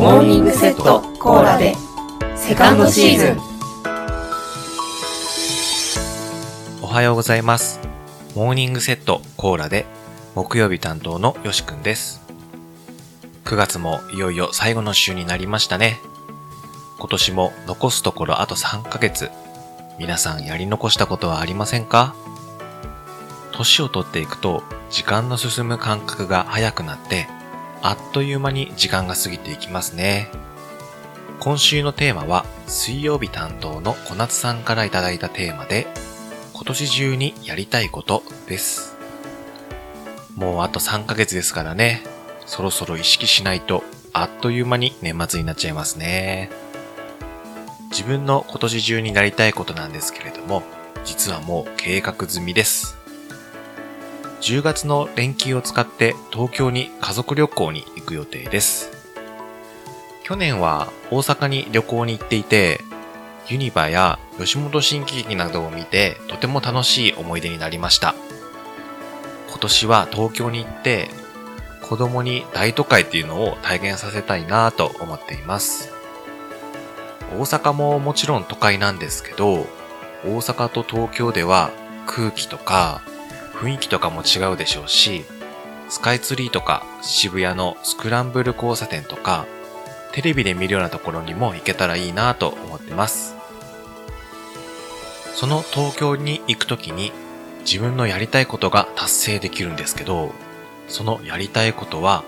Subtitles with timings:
[0.00, 1.74] モーニングセットコーラで
[2.34, 3.36] セカンドシーズン
[6.82, 7.80] おはようございます。
[8.34, 9.84] モーニングセットコーラで
[10.34, 12.22] 木曜日担当のよしくんです。
[13.44, 16.00] 9月もいよいよ最後の週になりましたね。
[16.98, 19.30] 今年も残すところあと3ヶ月。
[19.98, 22.14] 皆さんやり残したことはありませんか？
[23.52, 27.28] 年を取っていくと時間の進む感覚が早くなって
[27.82, 30.28] あっという間に時間が過ぎていきますね。
[31.38, 35.86] 今週のテーマは水曜日担当の小夏さんからいただいたテーマで
[36.52, 38.96] 今年中にやりたいことです。
[40.36, 42.02] もうあと3ヶ月ですからね。
[42.44, 46.50] そろそろ意識しないとあっという間に年末になっちゃいますね。
[47.90, 50.62] 自分の今年中になりたいことなんですけれども、
[51.04, 52.99] 実はもう計画済みです。
[54.40, 58.90] 10月の連休を使って東京に家族旅行に行く予定です。
[60.24, 62.80] 去年は大阪に旅行に行っていて、
[63.48, 68.14] ユニバや吉本新喜劇などを見てとても楽しい思い出になりました。
[69.48, 71.10] 今年は東京に行って
[71.82, 75.92] 子供に大都会っていうのを体現させたいなぁと思っています。
[77.36, 79.66] 大阪ももちろん都会なんですけど、
[80.24, 81.70] 大阪と東京では
[82.06, 83.02] 空気とか
[83.60, 85.26] 雰囲気とかも違うでしょうし、
[85.90, 89.44] スカイツリーとか渋谷のスクランブル交差点とか、
[90.12, 93.34] テレビで見るようなところにも行けたらいいなと思ってます。
[95.34, 97.12] その東京に行くときに
[97.66, 100.32] 自分のやりたいことが達成できるんですけど、
[100.88, 102.24] そのやりたいことは、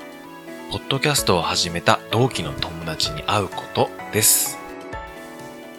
[0.70, 4.58] ポッドキャストを始めた同期の友達に会うことです。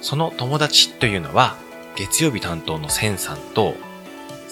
[0.01, 1.57] その友達というのは、
[1.95, 3.75] 月曜日担当のセンさんと、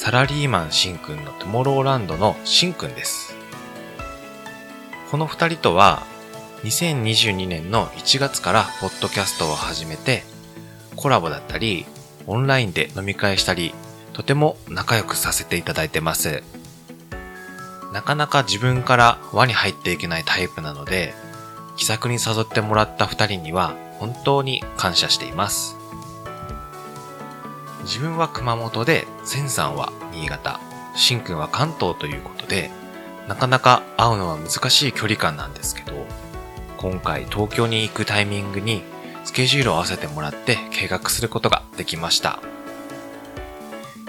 [0.04, 3.36] サラリーマンしんくんのトゥモローランドのしんくんです。
[5.12, 6.08] この二人とは、
[6.64, 10.24] 2022年の1月からポッドキャストを始めて、
[10.96, 11.86] コラボだったり、
[12.26, 13.76] オンラインで飲み会したり、
[14.14, 16.42] とても仲良くさせていただいてます。
[17.94, 21.14] なかなか自分から輪に入っていけないタイプなので、
[21.78, 25.81] 気さくに誘ってもらった二人には本当に感謝しています。
[27.84, 30.60] 自分は熊本で、センさんは新潟、
[30.96, 32.72] しんくんは関東ということで、
[33.28, 35.94] なかなか会うのは難しい距離感なんですけど、
[36.78, 38.84] 今回東京に行くタイミングに
[39.24, 42.42] スケジュールを合わせてもらって計画することができました。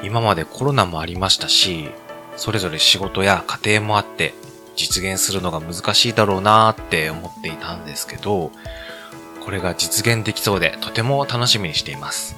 [0.03, 1.91] 今までコロナもありましたし、
[2.37, 4.35] それぞれ仕事や家庭もあって
[4.75, 8.51] 実現するのが難しいだろうなーって思っていたんですけど、
[9.45, 12.37] これが実現できそうでとても楽しみにしています。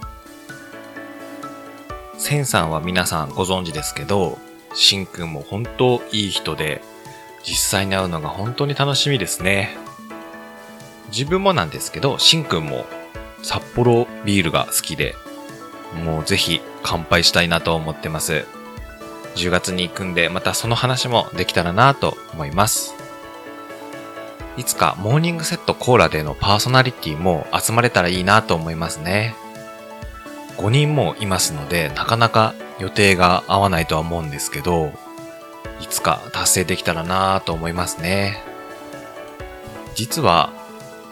[2.19, 4.39] センさんは皆さんご存知ですけど、
[4.75, 6.83] シンくんも本当いい人で、
[7.43, 9.77] 実際に会うのが本当に楽しみですね。
[11.11, 12.87] 自分もなんですけど、シンくんも
[13.43, 15.15] 札幌ビールが好きで、
[16.05, 18.47] もうぜひ乾杯したいなと思ってます。
[19.37, 22.95] 10月に行くんで、またその話もできたらなと思います。
[24.57, 29.35] いつかモーニングセットコーラでのパーソナリティも集まれたらいいなと思いますね。
[30.59, 34.93] 5人もいますので、なかなか予定が合わないとは思うんですけど、
[35.81, 38.43] いつか達成できたらなぁと思いますね。
[39.95, 40.53] 実は、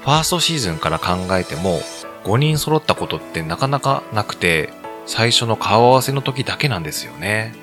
[0.02, 1.80] ファーストシーズンから考えても、
[2.24, 4.70] 5人揃ったことってなかなかなくて、
[5.06, 7.54] 最初の顔合わせの時だけなんですよね。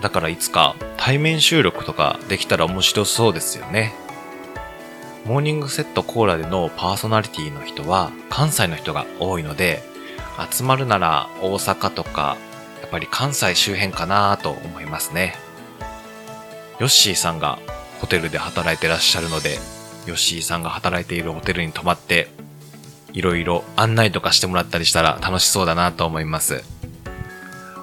[0.00, 3.94] だからいつか対面収録とかできたら面白そうですよね。
[5.26, 9.82] モーニングセットコーラでのパーソナリティの人は関西の人が多いので、
[10.50, 12.36] 集まるなら大阪とか、
[12.80, 15.34] やっぱり関西周辺かなと思いますね。
[16.78, 17.58] ヨッシーさんが
[18.00, 19.58] ホテルで働いてらっしゃるので、
[20.06, 22.28] ヨッシーさんが働いているホテルに泊まって、
[23.12, 26.64] いろいろ案内とかしてもらったりしたら楽しそうだなと思います。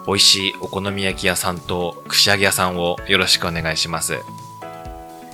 [0.08, 4.20] 美味しいお好み焼き屋さんと串揚げ屋さんをよろしくお願いします。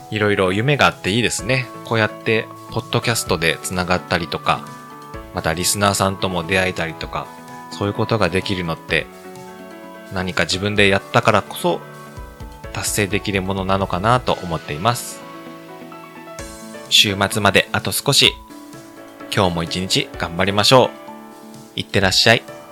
[0.10, 1.68] いろいろ夢があっていいですね。
[1.86, 4.66] こうやって、ポッドキャストで繋がったりとか、
[5.34, 7.28] またリスナーさんとも出会えたりとか、
[7.72, 9.08] そういうことができるのって、
[10.14, 11.82] 何か自分でやったからこそ、
[12.72, 15.22] 達成できるものなのかなと思っています。
[16.90, 18.34] 週末まであと少し、
[19.36, 20.92] 今日も一日頑張りましょ
[21.76, 21.80] う。
[21.80, 22.63] いってらっしゃい。